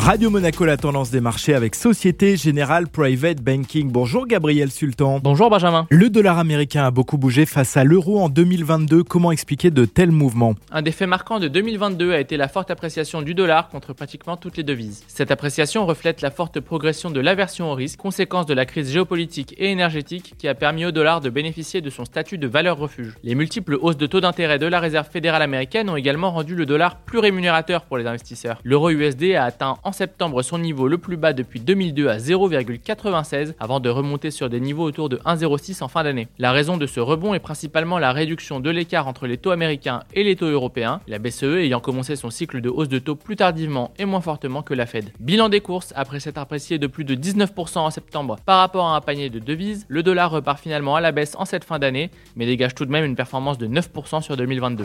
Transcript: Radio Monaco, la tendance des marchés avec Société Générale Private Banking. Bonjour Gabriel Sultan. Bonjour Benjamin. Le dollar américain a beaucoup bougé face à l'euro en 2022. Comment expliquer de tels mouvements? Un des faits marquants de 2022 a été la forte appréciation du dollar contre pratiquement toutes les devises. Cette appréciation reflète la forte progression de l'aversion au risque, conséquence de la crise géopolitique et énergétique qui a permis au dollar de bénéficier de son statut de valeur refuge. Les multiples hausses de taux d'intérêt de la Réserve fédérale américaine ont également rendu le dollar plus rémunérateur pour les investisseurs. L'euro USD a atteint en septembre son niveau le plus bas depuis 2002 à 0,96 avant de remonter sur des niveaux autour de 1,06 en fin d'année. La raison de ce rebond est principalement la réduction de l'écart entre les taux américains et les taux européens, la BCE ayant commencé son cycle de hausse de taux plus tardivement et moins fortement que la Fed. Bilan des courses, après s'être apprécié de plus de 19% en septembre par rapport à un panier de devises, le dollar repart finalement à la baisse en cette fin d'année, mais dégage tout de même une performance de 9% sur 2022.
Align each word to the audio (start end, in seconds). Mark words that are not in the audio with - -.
Radio 0.00 0.30
Monaco, 0.30 0.64
la 0.64 0.78
tendance 0.78 1.10
des 1.10 1.20
marchés 1.20 1.52
avec 1.52 1.74
Société 1.74 2.34
Générale 2.38 2.88
Private 2.88 3.42
Banking. 3.42 3.92
Bonjour 3.92 4.26
Gabriel 4.26 4.70
Sultan. 4.70 5.20
Bonjour 5.22 5.50
Benjamin. 5.50 5.86
Le 5.90 6.08
dollar 6.08 6.38
américain 6.38 6.84
a 6.84 6.90
beaucoup 6.90 7.18
bougé 7.18 7.44
face 7.44 7.76
à 7.76 7.84
l'euro 7.84 8.18
en 8.18 8.30
2022. 8.30 9.04
Comment 9.04 9.30
expliquer 9.30 9.70
de 9.70 9.84
tels 9.84 10.10
mouvements? 10.10 10.54
Un 10.72 10.80
des 10.80 10.90
faits 10.90 11.06
marquants 11.06 11.38
de 11.38 11.48
2022 11.48 12.14
a 12.14 12.18
été 12.18 12.38
la 12.38 12.48
forte 12.48 12.70
appréciation 12.70 13.20
du 13.20 13.34
dollar 13.34 13.68
contre 13.68 13.92
pratiquement 13.92 14.38
toutes 14.38 14.56
les 14.56 14.62
devises. 14.62 15.04
Cette 15.06 15.30
appréciation 15.30 15.84
reflète 15.84 16.22
la 16.22 16.30
forte 16.30 16.60
progression 16.60 17.10
de 17.10 17.20
l'aversion 17.20 17.70
au 17.70 17.74
risque, 17.74 17.98
conséquence 17.98 18.46
de 18.46 18.54
la 18.54 18.64
crise 18.64 18.90
géopolitique 18.90 19.54
et 19.58 19.70
énergétique 19.70 20.32
qui 20.38 20.48
a 20.48 20.54
permis 20.54 20.86
au 20.86 20.92
dollar 20.92 21.20
de 21.20 21.28
bénéficier 21.28 21.82
de 21.82 21.90
son 21.90 22.06
statut 22.06 22.38
de 22.38 22.48
valeur 22.48 22.78
refuge. 22.78 23.12
Les 23.22 23.34
multiples 23.34 23.76
hausses 23.78 23.98
de 23.98 24.06
taux 24.06 24.22
d'intérêt 24.22 24.58
de 24.58 24.66
la 24.66 24.80
Réserve 24.80 25.10
fédérale 25.10 25.42
américaine 25.42 25.90
ont 25.90 25.96
également 25.96 26.30
rendu 26.30 26.54
le 26.54 26.64
dollar 26.64 26.96
plus 27.00 27.18
rémunérateur 27.18 27.82
pour 27.82 27.98
les 27.98 28.06
investisseurs. 28.06 28.60
L'euro 28.64 28.88
USD 28.88 29.34
a 29.34 29.44
atteint 29.44 29.76
en 29.84 29.89
septembre 29.92 30.42
son 30.42 30.58
niveau 30.58 30.88
le 30.88 30.98
plus 30.98 31.16
bas 31.16 31.32
depuis 31.32 31.60
2002 31.60 32.08
à 32.08 32.16
0,96 32.18 33.54
avant 33.58 33.80
de 33.80 33.88
remonter 33.88 34.30
sur 34.30 34.48
des 34.48 34.60
niveaux 34.60 34.84
autour 34.84 35.08
de 35.08 35.16
1,06 35.18 35.82
en 35.82 35.88
fin 35.88 36.04
d'année. 36.04 36.28
La 36.38 36.52
raison 36.52 36.76
de 36.76 36.86
ce 36.86 37.00
rebond 37.00 37.34
est 37.34 37.40
principalement 37.40 37.98
la 37.98 38.12
réduction 38.12 38.60
de 38.60 38.70
l'écart 38.70 39.08
entre 39.08 39.26
les 39.26 39.38
taux 39.38 39.50
américains 39.50 40.00
et 40.14 40.24
les 40.24 40.36
taux 40.36 40.46
européens, 40.46 41.00
la 41.08 41.18
BCE 41.18 41.42
ayant 41.42 41.80
commencé 41.80 42.16
son 42.16 42.30
cycle 42.30 42.60
de 42.60 42.68
hausse 42.68 42.88
de 42.88 42.98
taux 42.98 43.16
plus 43.16 43.36
tardivement 43.36 43.92
et 43.98 44.04
moins 44.04 44.20
fortement 44.20 44.62
que 44.62 44.74
la 44.74 44.86
Fed. 44.86 45.12
Bilan 45.20 45.48
des 45.48 45.60
courses, 45.60 45.92
après 45.96 46.20
s'être 46.20 46.38
apprécié 46.38 46.78
de 46.78 46.86
plus 46.86 47.04
de 47.04 47.14
19% 47.14 47.78
en 47.78 47.90
septembre 47.90 48.36
par 48.44 48.58
rapport 48.58 48.86
à 48.86 48.96
un 48.96 49.00
panier 49.00 49.30
de 49.30 49.38
devises, 49.38 49.86
le 49.88 50.02
dollar 50.02 50.30
repart 50.30 50.60
finalement 50.60 50.96
à 50.96 51.00
la 51.00 51.12
baisse 51.12 51.34
en 51.36 51.44
cette 51.44 51.64
fin 51.64 51.78
d'année, 51.78 52.10
mais 52.36 52.46
dégage 52.46 52.74
tout 52.74 52.84
de 52.84 52.90
même 52.90 53.04
une 53.04 53.16
performance 53.16 53.58
de 53.58 53.66
9% 53.66 54.22
sur 54.22 54.36
2022. 54.36 54.84